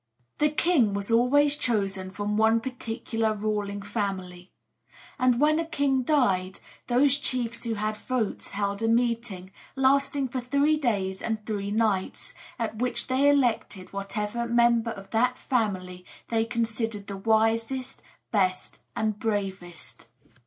[0.39, 4.51] The king was always chosen from one particular ruling family;
[5.19, 10.41] and when a king died, those chiefs who had votes held a meeting, lasting for
[10.41, 16.45] three days and three nights, at which they elected whatever member of that family they
[16.45, 20.07] considered the wisest, best, and bravest.